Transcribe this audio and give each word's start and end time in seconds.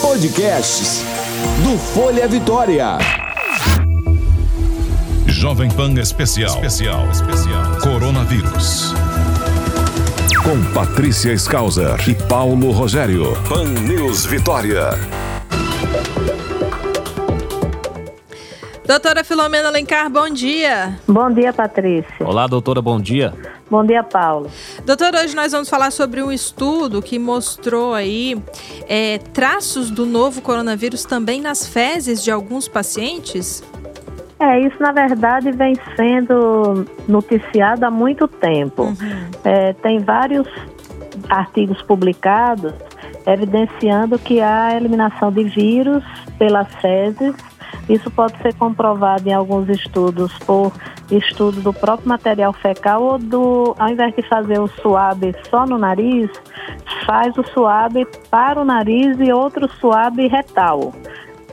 Podcasts 0.00 1.02
do 1.64 1.76
Folha 1.76 2.28
Vitória. 2.28 2.98
Jovem 5.26 5.68
Pan 5.68 5.92
Especial. 5.94 6.54
Especial. 6.54 7.10
Especial. 7.10 7.76
Coronavírus. 7.82 8.94
Com 10.44 10.62
Patrícia 10.72 11.32
Skauser 11.32 11.96
e 12.08 12.14
Paulo 12.14 12.70
Rogério. 12.70 13.36
Pan 13.48 13.64
News 13.64 14.24
Vitória. 14.24 14.90
Doutora 18.86 19.24
Filomena 19.24 19.66
Alencar, 19.66 20.08
bom 20.08 20.30
dia. 20.30 20.96
Bom 21.08 21.28
dia, 21.32 21.52
Patrícia. 21.52 22.24
Olá, 22.24 22.46
doutora, 22.46 22.80
bom 22.80 23.00
dia. 23.00 23.34
Bom 23.68 23.84
dia, 23.84 24.02
Paulo. 24.02 24.48
Doutora, 24.84 25.22
hoje 25.22 25.34
nós 25.34 25.50
vamos 25.50 25.68
falar 25.68 25.90
sobre 25.90 26.22
um 26.22 26.30
estudo 26.30 27.02
que 27.02 27.18
mostrou 27.18 27.94
aí 27.94 28.40
é, 28.88 29.18
traços 29.18 29.90
do 29.90 30.06
novo 30.06 30.40
coronavírus 30.40 31.04
também 31.04 31.40
nas 31.40 31.66
fezes 31.66 32.22
de 32.22 32.30
alguns 32.30 32.68
pacientes. 32.68 33.64
É, 34.38 34.60
isso 34.60 34.76
na 34.80 34.92
verdade 34.92 35.50
vem 35.50 35.74
sendo 35.96 36.86
noticiado 37.08 37.84
há 37.84 37.90
muito 37.90 38.28
tempo. 38.28 38.82
Uhum. 38.82 38.94
É, 39.42 39.72
tem 39.72 39.98
vários 39.98 40.46
artigos 41.28 41.82
publicados 41.82 42.72
evidenciando 43.26 44.18
que 44.18 44.40
há 44.40 44.76
eliminação 44.76 45.32
de 45.32 45.42
vírus 45.44 46.04
pelas 46.38 46.72
fezes 46.76 47.34
isso 47.88 48.10
pode 48.10 48.36
ser 48.42 48.54
comprovado 48.54 49.28
em 49.28 49.32
alguns 49.32 49.68
estudos 49.68 50.32
por 50.40 50.72
estudo 51.10 51.60
do 51.60 51.72
próprio 51.72 52.08
material 52.08 52.52
fecal 52.52 53.02
ou 53.02 53.18
do, 53.18 53.74
ao 53.78 53.88
invés 53.88 54.14
de 54.14 54.22
fazer 54.28 54.58
o 54.58 54.66
suave 54.66 55.34
só 55.48 55.64
no 55.64 55.78
nariz, 55.78 56.28
faz 57.04 57.36
o 57.38 57.44
suave 57.44 58.04
para 58.30 58.60
o 58.60 58.64
nariz 58.64 59.18
e 59.20 59.32
outro 59.32 59.68
suave 59.80 60.26
retal. 60.26 60.92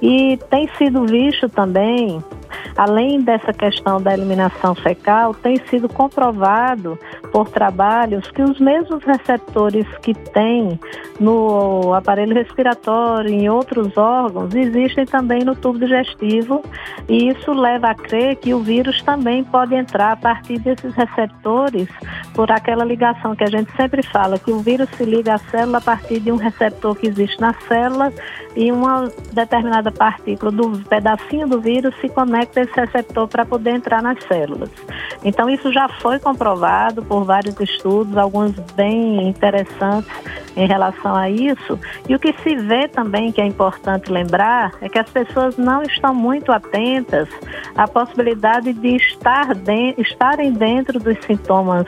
E 0.01 0.37
tem 0.49 0.67
sido 0.77 1.05
visto 1.05 1.47
também 1.47 2.21
Além 2.75 3.21
dessa 3.21 3.53
questão 3.53 4.01
da 4.01 4.13
eliminação 4.13 4.73
fecal, 4.73 5.33
tem 5.33 5.57
sido 5.67 5.87
comprovado 5.87 6.97
por 7.31 7.49
trabalhos 7.49 8.29
que 8.31 8.41
os 8.41 8.59
mesmos 8.59 9.03
receptores 9.03 9.85
que 10.01 10.13
tem 10.13 10.79
no 11.19 11.93
aparelho 11.93 12.33
respiratório 12.33 13.29
em 13.29 13.49
outros 13.49 13.95
órgãos 13.95 14.53
existem 14.55 15.05
também 15.05 15.43
no 15.43 15.55
tubo 15.55 15.77
digestivo 15.77 16.63
e 17.07 17.29
isso 17.29 17.53
leva 17.53 17.89
a 17.89 17.95
crer 17.95 18.35
que 18.37 18.53
o 18.53 18.59
vírus 18.59 19.01
também 19.03 19.43
pode 19.43 19.75
entrar 19.75 20.13
a 20.13 20.15
partir 20.15 20.59
desses 20.59 20.93
receptores 20.95 21.87
por 22.33 22.51
aquela 22.51 22.83
ligação 22.83 23.35
que 23.35 23.43
a 23.43 23.49
gente 23.49 23.71
sempre 23.75 24.01
fala, 24.01 24.39
que 24.39 24.51
o 24.51 24.59
vírus 24.59 24.89
se 24.97 25.05
liga 25.05 25.35
à 25.35 25.37
célula 25.37 25.77
a 25.77 25.81
partir 25.81 26.19
de 26.19 26.31
um 26.31 26.37
receptor 26.37 26.95
que 26.95 27.07
existe 27.07 27.39
na 27.39 27.53
célula 27.67 28.11
e 28.55 28.71
uma 28.71 29.11
determinada 29.31 29.91
partícula 29.91 30.51
do 30.51 30.79
pedacinho 30.89 31.47
do 31.47 31.61
vírus 31.61 31.93
se 32.01 32.09
conecta 32.09 32.62
a 32.63 32.65
esse 32.65 32.79
receptor 32.79 33.27
para 33.27 33.45
poder 33.45 33.71
entrar 33.71 34.01
nas 34.01 34.21
células. 34.23 34.69
Então 35.23 35.49
isso 35.49 35.71
já 35.71 35.87
foi 35.87 36.19
comprovado 36.19 37.03
por 37.03 37.23
vários 37.23 37.59
estudos, 37.59 38.17
alguns 38.17 38.51
bem 38.75 39.27
interessantes 39.27 40.11
em 40.55 40.67
relação 40.67 41.15
a 41.15 41.29
isso. 41.29 41.79
E 42.07 42.15
o 42.15 42.19
que 42.19 42.33
se 42.41 42.55
vê 42.55 42.87
também, 42.87 43.31
que 43.31 43.41
é 43.41 43.45
importante 43.45 44.11
lembrar, 44.11 44.73
é 44.81 44.89
que 44.89 44.99
as 44.99 45.09
pessoas 45.09 45.57
não 45.57 45.83
estão 45.83 46.13
muito 46.13 46.51
atentas 46.51 47.27
à 47.75 47.87
possibilidade 47.87 48.73
de 48.73 48.95
estar 48.95 49.53
de, 49.55 49.95
estarem 49.97 50.51
dentro 50.53 50.99
dos 50.99 51.17
sintomas 51.25 51.85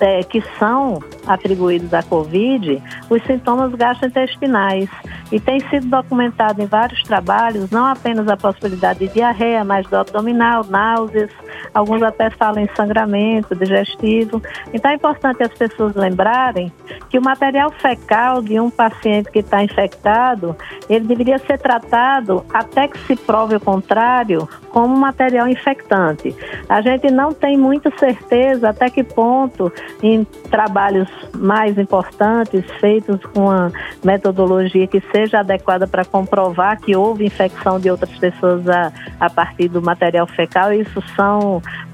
é, 0.00 0.22
que 0.22 0.42
são 0.58 1.02
atribuídos 1.26 1.92
à 1.92 2.02
Covid, 2.02 2.82
os 3.08 3.22
sintomas 3.24 3.72
gastrointestinais. 3.74 4.88
E 5.32 5.40
tem 5.40 5.60
sido 5.68 5.88
documentado 5.88 6.62
em 6.62 6.66
vários 6.66 7.02
trabalhos, 7.02 7.70
não 7.70 7.86
apenas 7.86 8.28
a 8.28 8.36
possibilidade 8.36 9.00
de 9.00 9.08
diarreia, 9.08 9.64
mas 9.64 9.86
do 9.86 9.96
abdominal, 9.96 10.64
náuseas, 10.64 11.30
alguns 11.72 12.02
até 12.02 12.30
falam 12.30 12.62
em 12.62 12.68
sangramento 12.76 13.54
digestivo. 13.54 14.42
Então 14.72 14.90
é 14.90 14.94
importante 14.94 15.42
as 15.42 15.52
pessoas 15.52 15.94
lembrarem 15.94 16.72
que 17.08 17.18
o 17.18 17.22
material 17.22 17.70
fecal 17.72 18.42
de 18.42 18.58
um 18.58 18.70
paciente 18.70 19.30
que 19.30 19.40
está 19.40 19.62
infectado, 19.62 20.56
ele 20.88 21.06
deveria 21.06 21.38
ser 21.38 21.58
tratado 21.58 22.44
até 22.52 22.88
que 22.88 22.98
se 23.06 23.16
prove 23.16 23.56
o 23.56 23.60
contrário 23.60 24.48
como 24.70 24.96
material 24.96 25.48
infectante. 25.48 26.34
A 26.68 26.80
gente 26.80 27.10
não 27.10 27.32
tem 27.32 27.56
muita 27.56 27.90
certeza 27.98 28.70
até 28.70 28.90
que 28.90 29.04
ponto 29.04 29.72
em 30.02 30.24
trabalhos 30.50 31.08
mais 31.34 31.78
importantes 31.78 32.64
feitos 32.80 33.20
com 33.26 33.44
uma 33.44 33.72
metodologia 34.02 34.86
que 34.86 35.00
seja 35.12 35.40
adequada 35.40 35.86
para 35.86 36.04
comprovar 36.04 36.80
que 36.80 36.96
houve 36.96 37.24
infecção 37.24 37.78
de 37.78 37.90
outras 37.90 38.10
pessoas 38.18 38.68
a, 38.68 38.92
a 39.20 39.30
partir 39.30 39.68
do 39.68 39.80
material 39.80 40.26
fecal. 40.26 40.72
Isso 40.72 41.02
são 41.14 41.43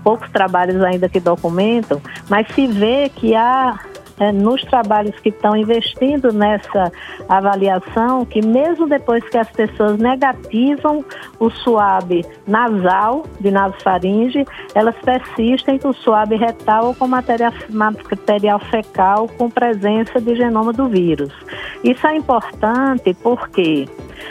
poucos 0.02 0.30
trabalhos 0.30 0.82
ainda 0.82 1.08
que 1.08 1.20
documentam, 1.20 2.00
mas 2.28 2.46
se 2.54 2.66
vê 2.66 3.08
que 3.08 3.34
há 3.34 3.78
é, 4.20 4.30
nos 4.30 4.62
trabalhos 4.64 5.18
que 5.20 5.30
estão 5.30 5.56
investindo 5.56 6.30
nessa 6.30 6.92
avaliação, 7.26 8.24
que 8.26 8.44
mesmo 8.44 8.86
depois 8.86 9.26
que 9.30 9.38
as 9.38 9.48
pessoas 9.50 9.98
negativam 9.98 11.02
o 11.38 11.48
suave 11.48 12.24
nasal, 12.46 13.24
de 13.40 13.50
nasofaringe, 13.50 14.44
elas 14.74 14.94
persistem 14.96 15.78
com 15.78 15.88
o 15.88 15.94
suave 15.94 16.36
retal 16.36 16.88
ou 16.88 16.94
com 16.94 17.08
material, 17.08 17.52
material 17.70 18.58
fecal 18.58 19.26
com 19.38 19.48
presença 19.48 20.20
de 20.20 20.36
genoma 20.36 20.72
do 20.72 20.86
vírus. 20.86 21.32
Isso 21.82 22.06
é 22.06 22.14
importante 22.14 23.16
porque 23.22 23.88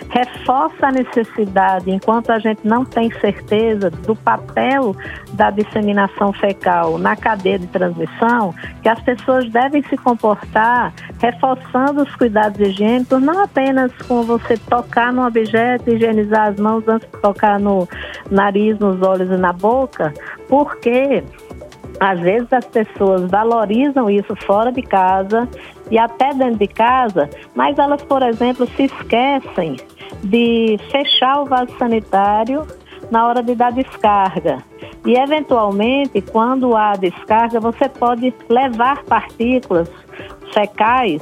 reforça 0.09 0.88
a 0.88 0.91
necessidade, 0.91 1.91
enquanto 1.91 2.31
a 2.31 2.39
gente 2.39 2.66
não 2.66 2.83
tem 2.85 3.11
certeza 3.19 3.89
do 3.89 4.16
papel 4.16 4.95
da 5.33 5.50
disseminação 5.50 6.33
fecal 6.33 6.97
na 6.97 7.16
cadeia 7.16 7.59
de 7.59 7.67
transmissão, 7.67 8.53
que 8.81 8.89
as 8.89 8.99
pessoas 9.01 9.49
devem 9.49 9.83
se 9.83 9.97
comportar 9.97 10.94
reforçando 11.19 12.03
os 12.03 12.16
cuidados 12.16 12.59
higiênicos, 12.59 13.22
não 13.22 13.44
apenas 13.44 13.91
com 14.07 14.23
você 14.23 14.57
tocar 14.57 15.11
no 15.13 15.25
objeto, 15.25 15.89
higienizar 15.89 16.49
as 16.49 16.59
mãos 16.59 16.88
antes 16.88 17.09
de 17.09 17.17
tocar 17.17 17.59
no 17.59 17.88
nariz, 18.31 18.78
nos 18.79 19.01
olhos 19.01 19.29
e 19.29 19.38
na 19.38 19.53
boca, 19.53 20.13
porque 20.47 21.23
às 21.99 22.19
vezes 22.19 22.51
as 22.53 22.66
pessoas 22.66 23.29
valorizam 23.29 24.09
isso 24.09 24.33
fora 24.45 24.72
de 24.72 24.81
casa 24.81 25.47
e 25.89 25.97
até 25.97 26.33
dentro 26.33 26.57
de 26.57 26.67
casa, 26.67 27.29
mas 27.55 27.77
elas, 27.77 28.01
por 28.03 28.22
exemplo, 28.22 28.67
se 28.75 28.83
esquecem 28.83 29.77
de 30.23 30.77
fechar 30.91 31.41
o 31.41 31.45
vaso 31.45 31.72
sanitário 31.77 32.66
na 33.11 33.27
hora 33.27 33.41
de 33.41 33.55
dar 33.55 33.72
descarga. 33.72 34.63
E, 35.05 35.16
eventualmente, 35.16 36.22
quando 36.22 36.75
há 36.75 36.94
descarga, 36.94 37.59
você 37.59 37.88
pode 37.88 38.33
levar 38.49 39.03
partículas 39.03 39.89
fecais 40.53 41.22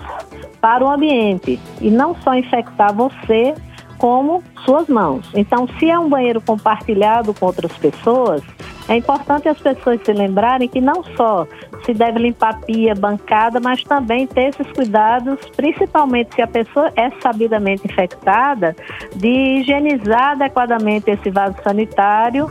para 0.60 0.84
o 0.84 0.90
ambiente 0.90 1.60
e 1.80 1.90
não 1.90 2.16
só 2.22 2.34
infectar 2.34 2.94
você, 2.94 3.54
como 3.98 4.44
suas 4.64 4.88
mãos. 4.88 5.30
Então, 5.34 5.68
se 5.80 5.90
é 5.90 5.98
um 5.98 6.10
banheiro 6.10 6.42
compartilhado 6.42 7.34
com 7.34 7.46
outras 7.46 7.72
pessoas, 7.78 8.42
é 8.88 8.96
importante 8.96 9.50
as 9.50 9.60
pessoas 9.60 10.00
se 10.04 10.14
lembrarem 10.14 10.68
que 10.68 10.80
não 10.80 11.04
só 11.16 11.48
se 11.86 11.94
deve 11.94 12.20
limpar 12.20 12.62
pia, 12.62 12.96
bancada, 12.96 13.60
mas 13.60 13.84
também 13.84 14.26
ter 14.26 14.50
esses 14.50 14.72
cuidados, 14.72 15.40
principalmente 15.56 16.36
se 16.36 16.42
a 16.42 16.48
pessoa 16.48 16.92
é 16.96 17.10
sabidamente 17.22 17.86
infectada, 17.86 18.76
de 19.16 19.28
higienizar 19.28 20.32
adequadamente 20.32 21.12
esse 21.12 21.30
vaso 21.30 21.56
sanitário 21.64 22.50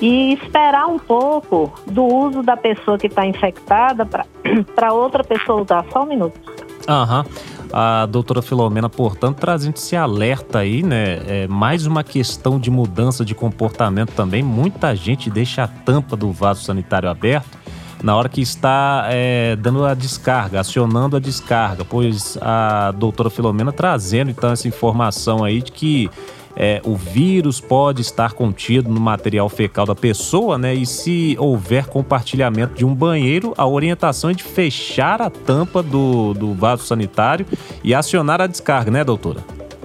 e 0.00 0.34
esperar 0.34 0.86
um 0.86 0.98
pouco 0.98 1.72
do 1.86 2.04
uso 2.04 2.42
da 2.42 2.56
pessoa 2.56 2.98
que 2.98 3.06
está 3.06 3.26
infectada 3.26 4.04
para 4.06 4.92
outra 4.94 5.22
pessoa 5.22 5.62
usar. 5.62 5.84
Só 5.92 6.02
um 6.02 6.06
minuto. 6.06 6.40
Aham. 6.88 7.24
Uhum 7.24 7.59
a 7.72 8.06
doutora 8.06 8.42
Filomena, 8.42 8.88
portanto, 8.88 9.38
trazendo 9.38 9.76
esse 9.76 9.94
alerta 9.96 10.58
aí, 10.58 10.82
né? 10.82 11.20
É 11.26 11.48
mais 11.48 11.86
uma 11.86 12.02
questão 12.02 12.58
de 12.58 12.70
mudança 12.70 13.24
de 13.24 13.34
comportamento 13.34 14.12
também. 14.12 14.42
Muita 14.42 14.94
gente 14.94 15.30
deixa 15.30 15.64
a 15.64 15.68
tampa 15.68 16.16
do 16.16 16.32
vaso 16.32 16.62
sanitário 16.62 17.08
aberto 17.08 17.58
na 18.02 18.16
hora 18.16 18.28
que 18.28 18.40
está 18.40 19.06
é, 19.10 19.56
dando 19.56 19.84
a 19.84 19.94
descarga, 19.94 20.60
acionando 20.60 21.16
a 21.16 21.20
descarga, 21.20 21.84
pois 21.84 22.38
a 22.40 22.92
doutora 22.92 23.28
Filomena 23.28 23.72
trazendo 23.72 24.30
então 24.30 24.50
essa 24.50 24.66
informação 24.66 25.44
aí 25.44 25.60
de 25.60 25.70
que 25.70 26.10
é, 26.56 26.80
o 26.84 26.94
vírus 26.94 27.60
pode 27.60 28.00
estar 28.00 28.32
contido 28.32 28.90
no 28.90 29.00
material 29.00 29.48
fecal 29.48 29.86
da 29.86 29.94
pessoa, 29.94 30.58
né? 30.58 30.74
E 30.74 30.84
se 30.84 31.36
houver 31.38 31.86
compartilhamento 31.86 32.74
de 32.74 32.84
um 32.84 32.94
banheiro, 32.94 33.54
a 33.56 33.66
orientação 33.66 34.30
é 34.30 34.34
de 34.34 34.42
fechar 34.42 35.22
a 35.22 35.30
tampa 35.30 35.82
do, 35.82 36.34
do 36.34 36.54
vaso 36.54 36.84
sanitário 36.84 37.46
e 37.82 37.94
acionar 37.94 38.40
a 38.40 38.46
descarga, 38.46 38.90
né, 38.90 39.04
doutora? 39.04 39.40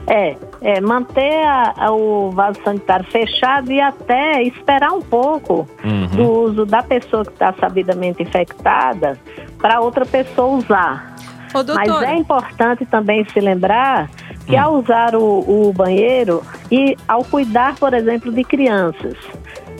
É, 0.07 0.35
é 0.61 0.79
manter 0.81 1.43
a, 1.45 1.73
a, 1.77 1.91
o 1.91 2.29
vaso 2.31 2.59
sanitário 2.63 3.05
fechado 3.11 3.71
e 3.71 3.81
até 3.81 4.43
esperar 4.43 4.91
um 4.91 5.01
pouco 5.01 5.67
uhum. 5.83 6.07
do 6.07 6.31
uso 6.31 6.65
da 6.65 6.83
pessoa 6.83 7.25
que 7.25 7.31
está 7.31 7.53
sabidamente 7.53 8.21
infectada 8.21 9.17
para 9.59 9.79
outra 9.79 10.05
pessoa 10.05 10.57
usar. 10.57 11.15
Ô, 11.53 11.73
Mas 11.73 12.03
é 12.03 12.15
importante 12.15 12.85
também 12.85 13.25
se 13.29 13.39
lembrar 13.39 14.09
que 14.45 14.55
hum. 14.55 14.61
ao 14.61 14.75
usar 14.75 15.15
o, 15.15 15.69
o 15.69 15.73
banheiro 15.73 16.43
e 16.71 16.95
ao 17.07 17.23
cuidar, 17.23 17.75
por 17.75 17.93
exemplo, 17.93 18.31
de 18.31 18.43
crianças, 18.43 19.15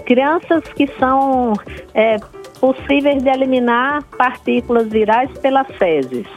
crianças 0.06 0.64
que 0.76 0.88
são 1.00 1.54
é, 1.94 2.18
possíveis 2.60 3.22
de 3.22 3.30
eliminar 3.30 4.04
partículas 4.18 4.88
virais 4.88 5.30
pelas 5.40 5.68
fezes. 5.78 6.28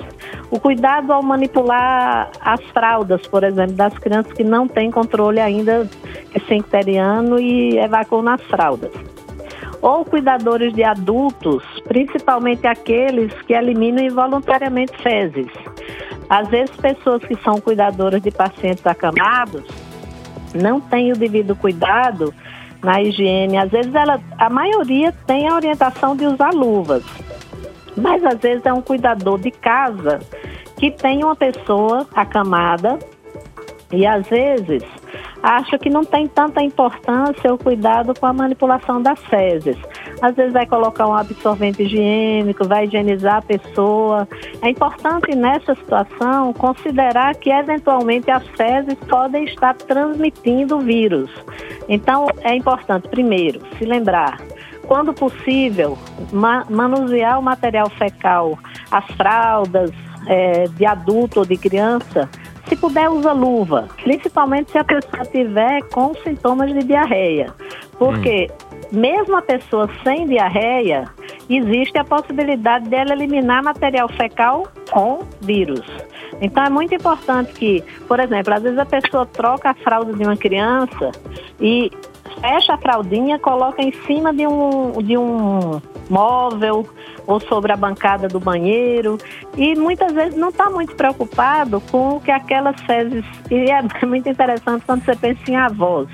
O 0.50 0.58
cuidado 0.58 1.12
ao 1.12 1.22
manipular 1.22 2.30
as 2.40 2.62
fraldas, 2.70 3.26
por 3.26 3.44
exemplo, 3.44 3.74
das 3.74 3.96
crianças 3.98 4.32
que 4.32 4.44
não 4.44 4.66
têm 4.66 4.90
controle 4.90 5.40
ainda 5.40 5.88
esfincteriano 6.34 7.38
e 7.38 7.78
evacuam 7.78 8.22
nas 8.22 8.42
fraldas. 8.42 8.92
Ou 9.80 10.04
cuidadores 10.04 10.72
de 10.72 10.82
adultos, 10.82 11.62
principalmente 11.86 12.66
aqueles 12.66 13.32
que 13.42 13.52
eliminam 13.52 14.04
involuntariamente 14.04 14.96
fezes. 15.02 15.52
Às 16.28 16.48
vezes, 16.48 16.74
pessoas 16.76 17.22
que 17.24 17.36
são 17.42 17.60
cuidadoras 17.60 18.20
de 18.20 18.30
pacientes 18.30 18.86
acamados 18.86 19.64
não 20.54 20.80
têm 20.80 21.12
o 21.12 21.16
devido 21.16 21.54
cuidado 21.54 22.34
na 22.82 23.00
higiene. 23.02 23.56
Às 23.56 23.70
vezes, 23.70 23.94
ela, 23.94 24.20
a 24.38 24.50
maioria 24.50 25.12
tem 25.26 25.48
a 25.48 25.54
orientação 25.54 26.16
de 26.16 26.26
usar 26.26 26.52
luvas, 26.52 27.04
mas 27.96 28.24
às 28.24 28.38
vezes 28.38 28.64
é 28.64 28.72
um 28.72 28.82
cuidador 28.82 29.38
de 29.38 29.50
casa 29.50 30.20
que 30.76 30.90
tem 30.90 31.24
uma 31.24 31.34
pessoa 31.34 32.06
acamada 32.14 32.98
e 33.92 34.06
às 34.06 34.26
vezes 34.28 34.82
acha 35.42 35.78
que 35.78 35.90
não 35.90 36.04
tem 36.04 36.26
tanta 36.26 36.62
importância 36.62 37.52
o 37.52 37.58
cuidado 37.58 38.12
com 38.18 38.26
a 38.26 38.32
manipulação 38.32 39.00
das 39.00 39.18
fezes. 39.24 39.76
Às 40.20 40.34
vezes 40.34 40.52
vai 40.52 40.66
colocar 40.66 41.06
um 41.06 41.14
absorvente 41.14 41.82
higiênico, 41.82 42.66
vai 42.66 42.84
higienizar 42.86 43.36
a 43.36 43.42
pessoa. 43.42 44.28
É 44.62 44.70
importante 44.70 45.34
nessa 45.34 45.74
situação 45.74 46.52
considerar 46.52 47.34
que 47.36 47.50
eventualmente 47.50 48.30
as 48.30 48.46
fezes 48.48 48.94
podem 49.08 49.44
estar 49.44 49.74
transmitindo 49.74 50.76
o 50.76 50.80
vírus. 50.80 51.30
Então 51.88 52.26
é 52.42 52.54
importante, 52.54 53.08
primeiro, 53.08 53.60
se 53.78 53.84
lembrar 53.84 54.38
quando 54.88 55.12
possível, 55.12 55.98
ma 56.32 56.64
manusear 56.70 57.38
o 57.38 57.42
material 57.42 57.90
fecal, 57.90 58.58
as 58.90 59.04
fraldas 59.16 59.90
é, 60.26 60.64
de 60.64 60.86
adulto 60.86 61.40
ou 61.40 61.46
de 61.46 61.58
criança, 61.58 62.28
se 62.66 62.74
puder, 62.76 63.08
usa 63.10 63.32
luva, 63.32 63.86
principalmente 64.02 64.72
se 64.72 64.78
a 64.78 64.84
pessoa 64.84 65.24
tiver 65.24 65.82
com 65.92 66.14
sintomas 66.22 66.72
de 66.72 66.80
diarreia. 66.80 67.52
Porque 67.98 68.48
hum. 68.50 68.67
Mesmo 68.92 69.36
a 69.36 69.42
pessoa 69.42 69.88
sem 70.02 70.26
diarreia, 70.26 71.04
existe 71.48 71.98
a 71.98 72.04
possibilidade 72.04 72.88
dela 72.88 73.12
eliminar 73.12 73.62
material 73.62 74.08
fecal 74.08 74.68
com 74.90 75.20
vírus. 75.40 75.84
Então 76.40 76.64
é 76.64 76.70
muito 76.70 76.94
importante 76.94 77.52
que, 77.52 77.82
por 78.06 78.20
exemplo, 78.20 78.54
às 78.54 78.62
vezes 78.62 78.78
a 78.78 78.86
pessoa 78.86 79.26
troca 79.26 79.70
a 79.70 79.74
fralda 79.74 80.12
de 80.12 80.22
uma 80.22 80.36
criança 80.36 81.10
e 81.60 81.90
fecha 82.40 82.74
a 82.74 82.78
fraldinha, 82.78 83.38
coloca 83.38 83.82
em 83.82 83.92
cima 84.06 84.32
de 84.32 84.46
um, 84.46 84.92
de 85.02 85.16
um 85.16 85.80
móvel 86.08 86.86
ou 87.26 87.40
sobre 87.40 87.72
a 87.72 87.76
bancada 87.76 88.28
do 88.28 88.40
banheiro 88.40 89.18
e 89.56 89.74
muitas 89.74 90.12
vezes 90.12 90.36
não 90.36 90.48
está 90.48 90.70
muito 90.70 90.94
preocupado 90.94 91.80
com 91.90 92.16
o 92.16 92.20
que 92.20 92.30
aquelas 92.30 92.80
fezes. 92.82 93.24
E 93.50 93.70
é 93.70 93.82
muito 94.06 94.28
interessante 94.28 94.84
quando 94.84 95.04
você 95.04 95.16
pensa 95.16 95.50
em 95.50 95.56
avós. 95.56 96.08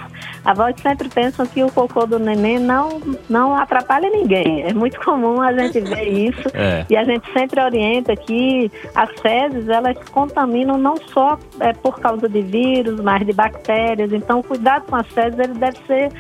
Avós 0.45 0.75
sempre 0.81 1.09
pensam 1.09 1.47
que 1.47 1.63
o 1.63 1.71
cocô 1.71 2.07
do 2.07 2.19
neném 2.19 2.59
não, 2.59 3.01
não 3.29 3.55
atrapalha 3.55 4.11
ninguém. 4.11 4.63
É 4.63 4.75
muito 4.75 5.01
comum 5.01 5.41
a 5.41 5.53
gente 5.53 5.81
ver 5.81 6.07
isso 6.29 6.49
é. 6.53 6.85
e 6.89 6.97
a 6.97 7.05
gente 7.05 7.31
sempre 7.33 7.63
orienta 7.63 8.15
que 8.15 8.71
as 8.95 9.11
fezes 9.21 9.69
elas 9.69 9.97
contaminam 10.11 10.77
não 10.77 10.97
só 10.97 11.39
é, 11.61 11.73
por 11.73 11.99
causa 11.99 12.29
de 12.29 12.43
vírus, 12.43 13.01
mas 13.01 13.25
de 13.27 13.33
bactérias. 13.33 14.13
Então, 14.13 14.41
o 14.41 14.43
cuidado 14.43 14.85
com 14.87 14.97
as 14.97 15.07
fezes 15.09 15.39
ele 15.39 15.55
deve 15.55 15.79
ser 15.87 16.13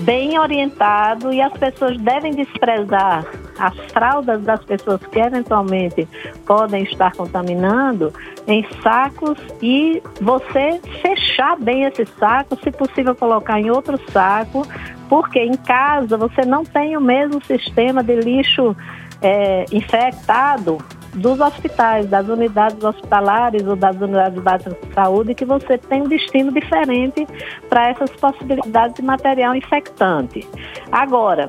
bem 0.00 0.38
orientado 0.38 1.32
e 1.32 1.40
as 1.40 1.52
pessoas 1.52 1.96
devem 1.98 2.32
desprezar 2.32 3.24
as 3.62 3.76
fraldas 3.92 4.42
das 4.42 4.64
pessoas 4.64 5.00
que 5.06 5.20
eventualmente 5.20 6.08
podem 6.44 6.82
estar 6.82 7.14
contaminando 7.14 8.12
em 8.48 8.66
sacos 8.82 9.38
e 9.62 10.02
você 10.20 10.80
fechar 11.00 11.56
bem 11.56 11.84
esse 11.84 12.04
saco, 12.18 12.58
se 12.60 12.72
possível 12.72 13.14
colocar 13.14 13.60
em 13.60 13.70
outro 13.70 14.00
saco, 14.10 14.66
porque 15.08 15.38
em 15.38 15.54
casa 15.54 16.16
você 16.16 16.44
não 16.44 16.64
tem 16.64 16.96
o 16.96 17.00
mesmo 17.00 17.40
sistema 17.44 18.02
de 18.02 18.16
lixo 18.16 18.76
é, 19.20 19.64
infectado 19.70 20.78
dos 21.14 21.38
hospitais, 21.40 22.08
das 22.08 22.26
unidades 22.26 22.82
hospitalares 22.82 23.64
ou 23.66 23.76
das 23.76 23.94
unidades 23.96 24.42
básicas 24.42 24.76
de 24.82 24.94
saúde, 24.94 25.34
que 25.34 25.44
você 25.44 25.78
tem 25.78 26.02
um 26.02 26.08
destino 26.08 26.50
diferente 26.50 27.26
para 27.68 27.90
essas 27.90 28.10
possibilidades 28.16 28.96
de 28.96 29.02
material 29.02 29.54
infectante. 29.54 30.48
Agora, 30.90 31.48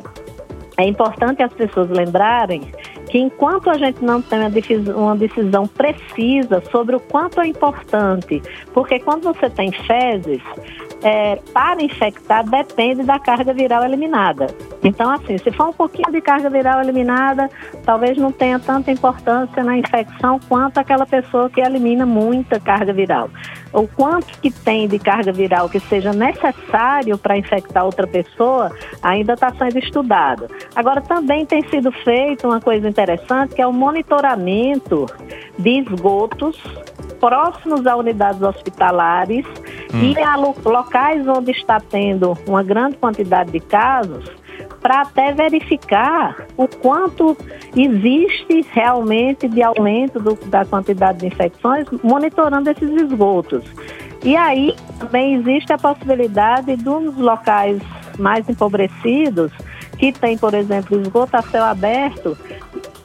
é 0.78 0.88
importante 0.88 1.44
as 1.44 1.54
pessoas 1.54 1.90
lembrarem 1.90 2.62
que 3.10 3.20
enquanto 3.20 3.70
a 3.70 3.78
gente 3.78 4.04
não 4.04 4.22
tem 4.22 4.40
uma 4.96 5.16
decisão 5.16 5.68
precisa 5.68 6.64
sobre 6.72 6.96
o 6.96 7.00
quanto 7.00 7.42
é 7.42 7.48
importante, 7.48 8.42
porque 8.74 9.00
quando 9.00 9.24
você 9.24 9.50
tem 9.50 9.72
fezes, 9.72 10.42
é, 11.04 11.36
para 11.54 11.84
infectar 11.84 12.50
depende 12.50 13.04
da 13.04 13.20
carga 13.20 13.54
viral 13.54 13.84
eliminada. 13.84 14.48
Então, 14.82 15.12
assim, 15.12 15.38
se 15.38 15.52
for 15.52 15.68
um 15.68 15.74
pouquinho 15.74 16.12
de 16.12 16.22
carga 16.22 16.50
viral 16.50 16.82
eliminada, 16.82 17.50
talvez 17.86 18.18
não 18.18 18.32
tenha 18.32 18.58
tanta 18.58 18.92
importância 18.92 19.64
na 19.64 19.78
infecção 19.78 20.40
quanto 20.48 20.78
aquela 20.78 21.06
pessoa 21.06 21.50
que 21.50 21.62
elimina 21.62 22.06
muita 22.06 22.60
carga 22.60 22.94
viral. 22.94 23.30
O 23.74 23.88
quanto 23.88 24.40
que 24.40 24.50
tem 24.50 24.88
de 24.88 24.98
carga 24.98 25.32
viral 25.32 25.68
que 25.68 25.80
seja 25.80 26.14
necessário 26.14 27.18
para 27.18 27.38
infectar 27.38 27.84
outra 27.84 28.08
pessoa 28.08 28.72
ainda 29.02 29.34
está 29.34 29.52
sendo 29.54 29.80
estudado. 29.80 30.48
Agora, 30.76 31.02
também 31.02 31.46
tem 31.46 31.68
sido 31.70 31.92
feito 31.92 32.48
uma 32.48 32.62
coisa 32.62 32.88
interessante 32.88 33.56
que 33.56 33.62
é 33.62 33.68
o 33.68 33.74
monitoramento 33.74 35.06
de 35.58 35.80
esgotos 35.80 36.58
próximos 37.20 37.88
a 37.88 37.96
unidades 37.96 38.42
hospitalares 38.42 39.46
hum. 39.94 40.14
e 40.18 40.20
a 40.20 40.36
locais 40.36 41.28
onde 41.28 41.52
está 41.52 41.80
tendo 41.80 42.38
uma 42.48 42.64
grande 42.64 42.98
quantidade 42.98 43.52
de 43.52 43.60
casos 43.60 44.30
para 44.82 45.02
até 45.02 45.32
verificar 45.32 46.46
o 46.58 46.68
quanto 46.68 47.38
existe 47.76 48.66
realmente 48.72 49.48
de 49.48 49.64
aumento 49.64 50.20
do, 50.20 50.36
da 50.48 50.66
quantidade 50.66 51.20
de 51.20 51.28
infecções, 51.28 51.88
monitorando 52.04 52.70
esses 52.70 52.90
esgotos. 53.02 53.64
E 54.24 54.36
aí 54.36 54.76
também 55.00 55.36
existe 55.36 55.72
a 55.72 55.78
possibilidade 55.78 56.76
dos 56.76 57.16
locais 57.18 57.82
mais 58.20 58.48
empobrecidos, 58.48 59.52
que 59.98 60.12
tem, 60.12 60.38
por 60.38 60.54
exemplo, 60.54 61.00
esgoto 61.00 61.38
a 61.38 61.42
céu 61.42 61.64
aberto, 61.64 62.38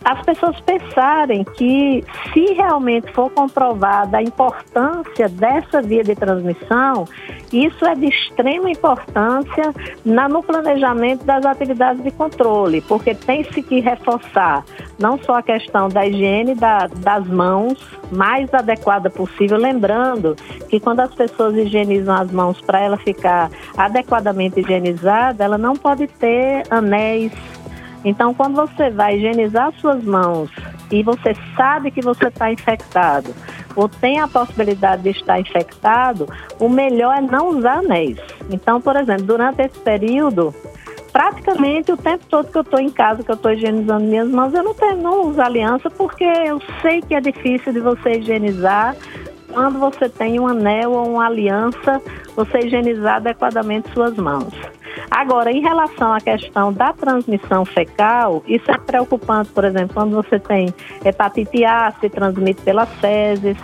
as 0.08 0.22
pessoas 0.22 0.58
pensarem 0.60 1.44
que 1.44 2.02
se 2.32 2.54
realmente 2.54 3.12
for 3.12 3.28
comprovada 3.30 4.16
a 4.16 4.22
importância 4.22 5.28
dessa 5.28 5.82
via 5.82 6.02
de 6.02 6.14
transmissão, 6.14 7.04
isso 7.52 7.84
é 7.84 7.94
de 7.94 8.06
extrema 8.06 8.70
importância 8.70 9.74
na, 10.06 10.26
no 10.26 10.42
planejamento 10.42 11.26
das 11.26 11.44
atividades 11.44 12.02
de 12.02 12.10
controle, 12.10 12.80
porque 12.80 13.14
tem-se 13.14 13.62
que 13.62 13.80
reforçar 13.80 14.64
não 14.98 15.18
só 15.18 15.34
a 15.34 15.42
questão 15.42 15.90
da 15.90 16.06
higiene 16.06 16.54
da, 16.54 16.86
das 16.86 17.26
mãos, 17.26 17.78
mais 18.10 18.52
adequada 18.54 19.10
possível, 19.10 19.58
lembrando 19.58 20.34
que 20.70 20.80
quando 20.80 21.00
as 21.00 21.14
pessoas 21.14 21.54
higienizam 21.54 22.14
as 22.14 22.32
mãos 22.32 22.58
para 22.62 22.80
ela 22.80 22.96
ficar 22.96 23.50
adequadamente 23.76 24.60
higienizada, 24.60 25.44
ela 25.44 25.58
não 25.58 25.76
pode 25.76 26.06
ter 26.06 26.62
anéis 26.70 27.30
então, 28.05 28.33
quando 28.33 28.55
você 28.55 28.90
vai 28.90 29.17
higienizar 29.17 29.73
suas 29.81 30.02
mãos 30.05 30.50
e 30.90 31.02
você 31.02 31.35
sabe 31.57 31.90
que 31.90 32.00
você 32.00 32.28
está 32.28 32.52
infectado 32.52 33.35
ou 33.75 33.88
tem 33.88 34.19
a 34.19 34.26
possibilidade 34.26 35.02
de 35.02 35.11
estar 35.11 35.38
infectado, 35.38 36.26
o 36.59 36.69
melhor 36.69 37.17
é 37.17 37.21
não 37.21 37.49
usar 37.50 37.78
anéis. 37.78 38.19
Então, 38.50 38.81
por 38.81 38.97
exemplo, 38.97 39.25
durante 39.25 39.62
esse 39.62 39.78
período, 39.78 40.55
praticamente 41.12 41.93
o 41.93 41.97
tempo 41.97 42.25
todo 42.28 42.50
que 42.50 42.59
eu 42.59 42.62
estou 42.62 42.81
em 42.81 42.90
casa, 42.90 43.23
que 43.23 43.31
eu 43.31 43.37
estou 43.37 43.52
higienizando 43.52 44.05
minhas 44.05 44.28
mãos, 44.28 44.52
eu 44.52 44.62
não, 44.62 44.75
tenho, 44.75 44.97
não 44.97 45.28
uso 45.28 45.40
aliança 45.40 45.90
porque 45.90 46.25
eu 46.25 46.61
sei 46.83 47.00
que 47.02 47.14
é 47.14 47.21
difícil 47.21 47.73
de 47.73 47.81
você 47.81 48.19
higienizar 48.19 48.97
quando 49.52 49.78
você 49.78 50.09
tem 50.09 50.38
um 50.38 50.47
anel 50.47 50.93
ou 50.93 51.14
uma 51.14 51.26
aliança, 51.26 52.02
você 52.37 52.59
higienizar 52.59 53.17
adequadamente 53.17 53.90
suas 53.93 54.17
mãos. 54.17 54.52
Agora, 55.18 55.50
em 55.50 55.60
relação 55.60 56.12
à 56.12 56.20
questão 56.20 56.72
da 56.72 56.92
transmissão 56.92 57.64
fecal, 57.64 58.40
isso 58.46 58.70
é 58.70 58.78
preocupante, 58.78 59.50
por 59.50 59.64
exemplo, 59.64 59.92
quando 59.92 60.12
você 60.12 60.38
tem 60.38 60.72
hepatite 61.04 61.64
A, 61.64 61.92
se 62.00 62.08
transmite 62.08 62.62
pelas 62.62 62.88
fezes, 63.00 63.56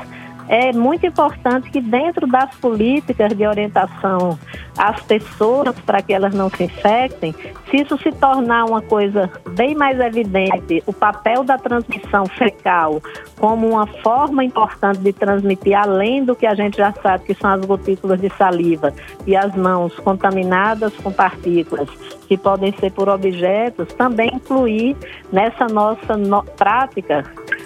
é 0.48 0.72
muito 0.72 1.06
importante 1.06 1.70
que 1.70 1.80
dentro 1.80 2.26
das 2.26 2.54
políticas 2.56 3.32
de 3.36 3.46
orientação 3.46 4.38
às 4.76 5.00
pessoas 5.02 5.78
para 5.80 6.02
que 6.02 6.12
elas 6.12 6.34
não 6.34 6.50
se 6.50 6.64
infectem, 6.64 7.34
se 7.70 7.76
isso 7.82 7.96
se 7.98 8.10
tornar 8.12 8.64
uma 8.64 8.82
coisa 8.82 9.30
bem 9.50 9.74
mais 9.74 9.98
evidente, 10.00 10.82
o 10.86 10.92
papel 10.92 11.44
da 11.44 11.56
transmissão 11.56 12.26
fecal 12.26 13.00
como 13.38 13.68
uma 13.68 13.86
forma 13.86 14.44
importante 14.44 15.00
de 15.00 15.12
transmitir, 15.12 15.76
além 15.76 16.24
do 16.24 16.34
que 16.34 16.46
a 16.46 16.54
gente 16.54 16.76
já 16.76 16.92
sabe 16.92 17.24
que 17.24 17.34
são 17.34 17.50
as 17.50 17.64
gotículas 17.64 18.20
de 18.20 18.30
saliva 18.30 18.92
e 19.26 19.36
as 19.36 19.54
mãos 19.54 19.94
contaminadas 20.00 20.94
com 20.96 21.12
partículas 21.12 21.88
que 22.26 22.36
podem 22.36 22.72
ser 22.78 22.90
por 22.92 23.08
objetos, 23.08 23.88
também 23.94 24.30
incluir 24.34 24.96
nessa 25.32 25.66
nossa 25.66 26.16
no 26.16 26.42
prática 26.42 27.24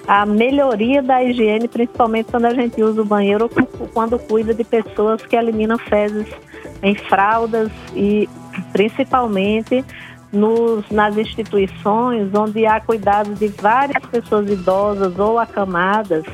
a 0.08 0.24
melhoria 0.24 1.02
da 1.02 1.22
higiene, 1.22 1.68
principalmente 1.68 2.30
quando 2.30 2.46
a 2.46 2.54
gente 2.54 2.82
usa 2.82 3.02
o 3.02 3.04
banheiro 3.04 3.44
ou 3.78 3.88
quando 3.88 4.18
cuida 4.18 4.54
de 4.54 4.64
pessoas 4.64 5.20
que 5.26 5.36
eliminam 5.36 5.76
fezes 5.76 6.26
em 6.82 6.94
fraldas 6.94 7.70
e 7.94 8.26
principalmente 8.72 9.84
nos, 10.32 10.88
nas 10.90 11.16
instituições 11.16 12.34
onde 12.34 12.66
há 12.66 12.80
cuidado 12.80 13.34
de 13.34 13.48
várias 13.48 14.04
pessoas 14.06 14.50
idosas 14.50 15.18
ou 15.18 15.38
acamadas 15.38 16.24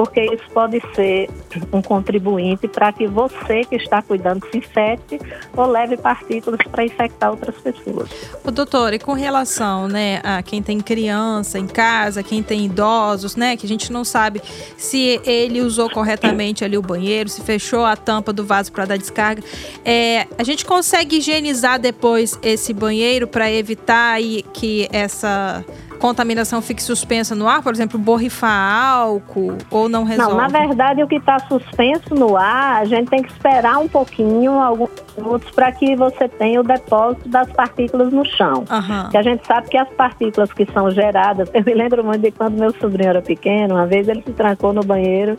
porque 0.00 0.24
isso 0.32 0.44
pode 0.54 0.80
ser 0.94 1.28
um 1.72 1.82
contribuinte 1.82 2.68
para 2.68 2.92
que 2.92 3.06
você 3.06 3.64
que 3.64 3.76
está 3.76 4.00
cuidando 4.00 4.46
se 4.50 4.58
infecte 4.58 5.18
ou 5.56 5.66
leve 5.66 5.96
partículas 5.96 6.60
para 6.70 6.84
infectar 6.84 7.30
outras 7.30 7.54
pessoas. 7.56 8.08
O 8.44 8.50
doutor, 8.50 8.94
e 8.94 8.98
com 8.98 9.12
relação, 9.12 9.88
né, 9.88 10.20
a 10.22 10.42
quem 10.42 10.62
tem 10.62 10.80
criança 10.80 11.58
em 11.58 11.66
casa, 11.66 12.22
quem 12.22 12.42
tem 12.42 12.64
idosos, 12.64 13.36
né, 13.36 13.56
que 13.56 13.66
a 13.66 13.68
gente 13.68 13.92
não 13.92 14.04
sabe 14.04 14.40
se 14.76 15.20
ele 15.24 15.60
usou 15.60 15.90
corretamente 15.90 16.64
ali 16.64 16.78
o 16.78 16.82
banheiro, 16.82 17.28
se 17.28 17.42
fechou 17.42 17.84
a 17.84 17.96
tampa 17.96 18.32
do 18.32 18.44
vaso 18.44 18.72
para 18.72 18.86
dar 18.86 18.96
descarga, 18.96 19.42
é, 19.84 20.26
a 20.38 20.44
gente 20.44 20.64
consegue 20.64 21.18
higienizar 21.18 21.78
depois 21.78 22.38
esse 22.42 22.72
banheiro 22.72 23.26
para 23.26 23.39
evitar 23.48 24.14
aí 24.14 24.42
que 24.52 24.88
essa 24.90 25.64
contaminação 26.00 26.62
fique 26.62 26.82
suspensa 26.82 27.34
no 27.34 27.46
ar, 27.46 27.62
por 27.62 27.72
exemplo, 27.72 27.98
borrifar 27.98 28.50
álcool 28.50 29.58
ou 29.70 29.88
não 29.88 30.02
resolve? 30.02 30.32
Não, 30.32 30.38
na 30.38 30.48
verdade 30.48 31.02
o 31.02 31.06
que 31.06 31.16
está 31.16 31.38
suspenso 31.40 32.14
no 32.14 32.36
ar, 32.36 32.80
a 32.80 32.84
gente 32.86 33.10
tem 33.10 33.22
que 33.22 33.30
esperar 33.30 33.78
um 33.78 33.86
pouquinho, 33.86 34.58
alguns 34.58 34.90
minutos, 35.16 35.50
para 35.50 35.70
que 35.70 35.94
você 35.94 36.28
tenha 36.28 36.60
o 36.60 36.64
depósito 36.64 37.28
das 37.28 37.48
partículas 37.52 38.12
no 38.12 38.24
chão. 38.24 38.64
Uhum. 38.70 39.10
Que 39.10 39.18
a 39.18 39.22
gente 39.22 39.46
sabe 39.46 39.68
que 39.68 39.76
as 39.76 39.88
partículas 39.90 40.52
que 40.52 40.66
são 40.72 40.90
geradas, 40.90 41.50
eu 41.54 41.62
me 41.62 41.74
lembro 41.74 42.02
muito 42.02 42.22
de 42.22 42.30
quando 42.30 42.58
meu 42.58 42.72
sobrinho 42.78 43.10
era 43.10 43.22
pequeno, 43.22 43.74
uma 43.74 43.86
vez 43.86 44.08
ele 44.08 44.22
se 44.22 44.32
trancou 44.32 44.72
no 44.72 44.82
banheiro 44.82 45.38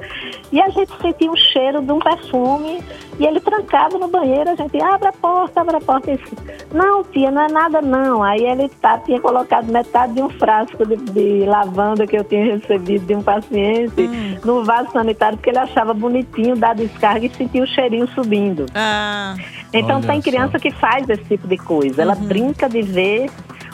e 0.52 0.62
a 0.62 0.70
gente 0.70 0.92
sentia 1.02 1.32
um 1.32 1.36
cheiro 1.36 1.82
de 1.82 1.92
um 1.92 2.00
perfume 2.00 2.84
e 3.20 3.26
ele 3.26 3.40
trancado 3.40 3.98
no 3.98 4.08
banheiro, 4.08 4.52
a 4.52 4.56
gente 4.56 4.82
abre 4.82 5.08
a 5.08 5.14
porta, 5.14 5.62
abre 5.62 5.76
a 5.76 5.82
porta 5.82 6.12
e 6.12 6.18
disse, 6.18 6.36
não 6.72 7.04
tia, 7.04 7.32
não 7.32 7.42
é 7.42 7.52
nada 7.52 7.82
não. 7.82 8.24
Aí 8.24 8.44
ele 8.46 8.70
tá, 8.70 8.98
tinha 9.00 9.20
colocado 9.20 9.72
metade 9.72 10.14
de 10.14 10.22
um 10.22 10.30
frasco 10.30 10.51
frasco 10.52 10.86
de, 10.86 10.98
de, 10.98 11.46
lavanda 11.46 12.06
que 12.06 12.18
eu 12.18 12.24
tinha 12.24 12.58
recebido 12.58 13.06
de 13.06 13.16
um 13.16 13.24
paciente 13.24 14.02
hum. 14.02 14.38
no 14.44 14.66
vaso 14.66 14.92
sanitário, 14.92 15.38
porque 15.38 15.50
ele 15.50 15.60
achava 15.60 15.94
bonitinho 15.94 16.58
dar 16.58 16.76
descarga 16.76 17.26
e 17.26 17.30
sentia 17.30 17.64
o 17.64 17.68
cheirinho 17.68 18.08
subindo. 18.10 18.66
Ah, 18.76 19.36
então 19.74 20.02
tem 20.02 20.22
criança 20.22 20.54
só. 20.54 20.60
que 20.60 20.72
faz 20.72 21.08
esse 21.10 21.24
tipo 21.24 21.48
de 21.48 21.58
coisa. 21.58 22.02
Ela 22.02 22.16
uhum. 22.16 22.26
brinca 22.26 22.68
de 22.68 22.82
ver 22.82 23.30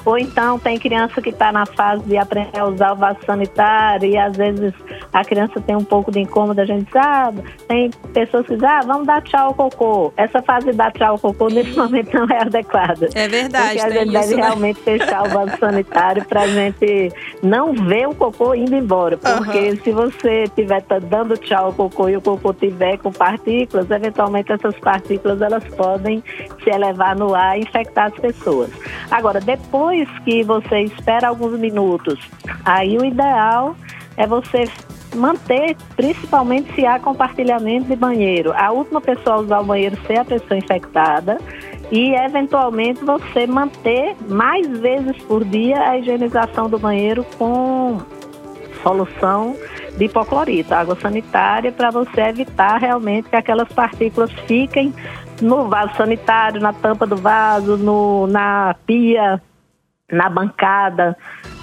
ou 0.08 0.18
então 0.18 0.58
tem 0.58 0.80
criança 0.80 1.22
que 1.22 1.32
está 1.32 1.52
na 1.52 1.66
fase 1.66 2.02
de 2.06 2.18
aprender 2.18 2.58
a 2.58 2.66
usar 2.66 2.94
o 2.94 2.96
vaso 2.96 3.20
sanitário 3.26 4.10
e 4.10 4.18
às 4.18 4.38
vezes 4.38 4.74
a 5.12 5.22
criança 5.22 5.60
tem 5.60 5.76
um 5.76 5.84
pouco 5.84 6.10
de 6.10 6.22
incômodo, 6.22 6.62
a 6.62 6.66
gente 6.66 6.90
sabe. 6.90 7.44
Ah, 7.46 7.64
tem 7.68 7.90
pessoas 8.14 8.46
que 8.46 8.54
dizem, 8.54 8.70
ah, 8.70 8.80
vamos 8.86 9.06
dar 9.06 9.22
tchau 9.22 9.48
ao 9.48 9.54
cocô. 9.54 10.14
Essa 10.16 10.42
fase 10.42 10.68
de 10.68 10.78
dar 10.78 10.94
tchau 10.94 11.12
ao 11.12 11.20
cocô 11.20 11.50
nesse 11.50 11.76
momento 11.76 12.14
não 12.14 12.26
é 12.34 12.42
adequada. 12.42 13.10
É 13.14 13.28
verdade. 13.28 13.80
Porque 13.80 13.82
a 13.82 13.90
gente 13.90 14.12
deve 14.14 14.36
né? 14.36 14.42
realmente 14.44 14.80
fechar 14.80 15.28
o 15.28 15.30
vaso 15.30 15.58
sanitário 15.60 16.24
para 16.24 16.44
a 16.44 16.48
gente 16.48 17.12
não 17.44 17.74
ver 17.74 18.08
o 18.08 18.16
cocô 18.16 18.56
indo 18.56 18.76
embora. 18.76 19.18
Porque 19.18 19.72
uhum. 19.72 19.78
se 19.84 19.92
você 19.92 20.44
estiver 20.44 20.82
dando 21.10 21.36
tchau 21.38 21.66
ao 21.66 21.74
cocô 21.74 22.08
e 22.08 22.16
o 22.16 22.22
cocô 22.22 22.54
tiver 22.54 22.98
com 22.98 23.12
partículas, 23.12 23.92
eventualmente 23.92 24.54
essas 24.54 24.80
partículas 24.80 25.42
elas 25.42 25.66
podem 25.76 26.24
se 26.64 26.70
elevar 26.70 27.14
no 27.14 27.36
ar 27.36 27.58
e 27.58 27.64
infectar 27.64 28.06
as 28.06 28.14
pessoas. 28.14 28.70
Agora, 29.12 29.42
depois 29.42 29.97
depois 29.98 30.20
que 30.20 30.44
você 30.44 30.82
espera 30.82 31.30
alguns 31.30 31.58
minutos, 31.60 32.20
aí 32.64 32.98
o 32.98 33.06
ideal 33.06 33.76
é 34.16 34.28
você 34.28 34.66
manter, 35.16 35.76
principalmente 35.96 36.74
se 36.74 36.86
há 36.86 37.00
compartilhamento 37.00 37.88
de 37.88 37.96
banheiro. 37.96 38.54
A 38.56 38.72
última 38.72 39.02
pessoa 39.02 39.38
a 39.38 39.40
usar 39.40 39.60
o 39.62 39.64
banheiro 39.64 39.98
ser 40.06 40.20
a 40.20 40.26
pessoa 40.26 40.58
infectada 40.58 41.38
e, 41.92 42.14
eventualmente, 42.14 43.04
você 43.04 43.48
manter 43.48 44.16
mais 44.28 44.68
vezes 44.80 45.18
por 45.24 45.44
dia 45.44 45.80
a 45.90 45.98
higienização 45.98 46.70
do 46.70 46.78
banheiro 46.78 47.26
com 47.38 48.00
solução 48.84 49.56
de 49.98 50.06
hipoclorito, 50.06 50.74
água 50.74 50.96
sanitária, 51.02 51.72
para 51.72 51.90
você 51.90 52.22
evitar 52.22 52.78
realmente 52.78 53.30
que 53.30 53.36
aquelas 53.36 53.68
partículas 53.70 54.32
fiquem 54.46 54.94
no 55.42 55.68
vaso 55.68 55.96
sanitário, 55.96 56.62
na 56.62 56.74
tampa 56.74 57.08
do 57.08 57.16
vaso, 57.16 57.78
no, 57.78 58.28
na 58.28 58.76
pia, 58.86 59.42
na 60.12 60.30
bancada, 60.30 61.18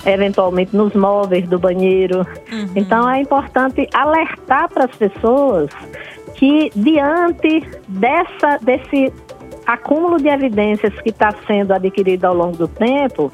eventualmente 0.04 0.76
nos 0.76 0.92
móveis 0.94 1.48
do 1.48 1.58
banheiro. 1.58 2.26
Uhum. 2.52 2.70
Então 2.76 3.08
é 3.08 3.20
importante 3.20 3.88
alertar 3.94 4.68
para 4.68 4.84
as 4.84 4.94
pessoas 4.96 5.70
que 6.34 6.70
diante 6.74 7.66
dessa 7.88 8.58
desse 8.58 9.12
acúmulo 9.66 10.18
de 10.18 10.28
evidências 10.28 10.92
que 11.00 11.08
está 11.08 11.34
sendo 11.46 11.72
adquirido 11.72 12.26
ao 12.26 12.34
longo 12.34 12.56
do 12.56 12.68
tempo, 12.68 13.32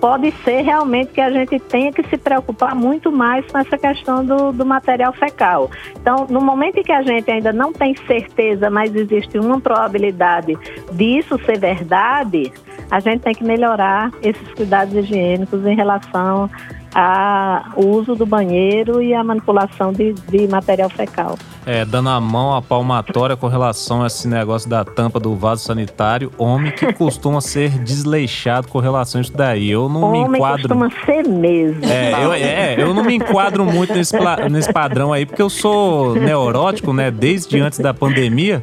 pode 0.00 0.32
ser 0.44 0.62
realmente 0.62 1.12
que 1.12 1.20
a 1.20 1.30
gente 1.30 1.58
tenha 1.60 1.92
que 1.92 2.02
se 2.08 2.16
preocupar 2.16 2.74
muito 2.74 3.10
mais 3.10 3.44
com 3.46 3.58
essa 3.58 3.76
questão 3.76 4.24
do, 4.24 4.52
do 4.52 4.64
material 4.64 5.12
fecal. 5.12 5.70
Então, 5.96 6.26
no 6.28 6.40
momento 6.40 6.78
em 6.78 6.82
que 6.82 6.92
a 6.92 7.02
gente 7.02 7.30
ainda 7.30 7.52
não 7.52 7.72
tem 7.72 7.94
certeza, 8.06 8.70
mas 8.70 8.94
existe 8.94 9.38
uma 9.38 9.60
probabilidade 9.60 10.56
disso 10.92 11.38
ser 11.44 11.58
verdade, 11.58 12.52
a 12.90 13.00
gente 13.00 13.20
tem 13.20 13.34
que 13.34 13.44
melhorar 13.44 14.10
esses 14.22 14.54
cuidados 14.54 14.94
higiênicos 14.94 15.64
em 15.66 15.74
relação 15.74 16.50
ao 16.94 17.84
uso 17.84 18.14
do 18.14 18.24
banheiro 18.24 19.02
e 19.02 19.14
a 19.14 19.22
manipulação 19.22 19.92
de, 19.92 20.12
de, 20.12 20.48
material 20.48 20.88
fecal. 20.88 21.38
É, 21.66 21.84
dando 21.84 22.08
a 22.08 22.20
mão 22.20 22.54
à 22.54 22.62
palmatória 22.62 23.36
com 23.36 23.46
relação 23.46 24.02
a 24.02 24.06
esse 24.06 24.26
negócio 24.26 24.68
da 24.68 24.84
tampa 24.84 25.20
do 25.20 25.34
vaso 25.34 25.64
sanitário, 25.64 26.32
homem 26.38 26.72
que 26.72 26.92
costuma 26.94 27.40
ser 27.40 27.70
desleixado 27.78 28.68
com 28.68 28.78
relação 28.78 29.18
a 29.18 29.22
isso 29.22 29.36
daí. 29.36 29.70
Eu 29.70 29.88
não 29.88 30.02
homem 30.02 30.28
me 30.28 30.38
enquadro. 30.38 30.68
costuma 30.68 30.90
ser 31.04 31.28
mesmo. 31.28 31.84
É 31.84 32.24
eu, 32.24 32.32
é, 32.32 32.82
eu 32.82 32.94
não 32.94 33.04
me 33.04 33.14
enquadro 33.14 33.64
muito 33.64 33.92
nesse, 33.92 34.16
nesse 34.50 34.72
padrão 34.72 35.12
aí, 35.12 35.26
porque 35.26 35.42
eu 35.42 35.50
sou 35.50 36.14
neurótico, 36.14 36.92
né, 36.92 37.10
desde 37.10 37.60
antes 37.60 37.78
da 37.78 37.92
pandemia. 37.92 38.62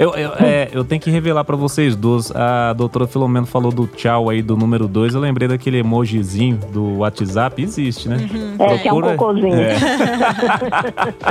Eu, 0.00 0.14
eu, 0.14 0.32
é, 0.40 0.70
eu 0.72 0.82
tenho 0.82 0.98
que 0.98 1.10
revelar 1.10 1.44
para 1.44 1.56
vocês 1.56 1.94
duas. 1.94 2.34
A 2.34 2.72
doutora 2.72 3.06
Filomeno 3.06 3.44
falou 3.44 3.70
do 3.70 3.86
tchau 3.86 4.30
aí 4.30 4.40
do 4.40 4.56
número 4.56 4.88
2. 4.88 5.14
Eu 5.14 5.20
lembrei 5.20 5.46
daquele 5.46 5.76
emojizinho 5.76 6.56
do 6.72 7.00
WhatsApp. 7.00 7.62
Existe, 7.62 8.08
né? 8.08 8.16
Uhum. 8.16 8.54
É, 8.58 8.78
que 8.78 8.88
é 8.88 8.92
um 8.94 9.02
cocôzinho. 9.02 9.60
É. 9.60 9.76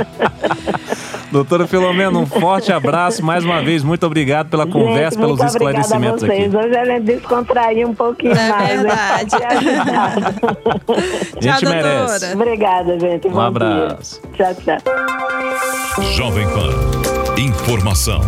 doutora 1.32 1.66
Filomeno, 1.66 2.20
um 2.20 2.26
forte 2.26 2.70
abraço. 2.70 3.24
Mais 3.24 3.44
uma 3.44 3.60
vez, 3.60 3.82
muito 3.82 4.06
obrigado 4.06 4.50
pela 4.50 4.62
gente, 4.62 4.72
conversa, 4.72 5.18
pelos 5.18 5.40
esclarecimentos 5.40 6.22
aqui. 6.22 6.56
Hoje 6.56 6.76
a 6.76 6.84
gente 6.84 7.06
descontrair 7.06 7.88
um 7.88 7.94
pouquinho 7.94 8.34
é 8.34 8.48
mais. 8.50 8.82
Verdade. 8.82 9.34
a 9.34 9.54
gente 11.42 11.58
tchau, 11.58 11.70
merece. 11.70 12.34
Obrigada, 12.34 13.00
gente. 13.00 13.26
Um 13.26 13.32
Bom 13.32 13.40
abraço. 13.40 14.20
Dia. 14.36 14.54
Tchau, 14.54 14.78
tchau. 14.78 16.04
Jovem 16.14 16.46
Pan. 16.50 16.99
Informação 17.40 18.20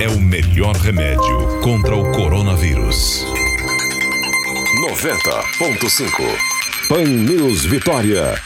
é 0.00 0.06
o 0.06 0.20
melhor 0.20 0.76
remédio 0.76 1.60
contra 1.60 1.96
o 1.96 2.12
coronavírus. 2.12 3.26
90.5 4.88 6.08
Pan 6.88 7.02
News 7.02 7.64
Vitória. 7.64 8.40